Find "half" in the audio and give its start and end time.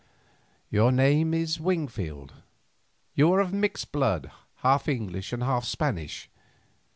4.63-4.87, 5.43-5.63